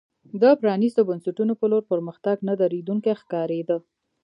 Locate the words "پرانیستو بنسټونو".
0.61-1.53